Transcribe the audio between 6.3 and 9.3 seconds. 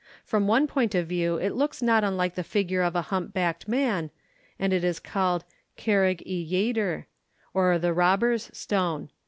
Lleidr,' or the Robber's Stone.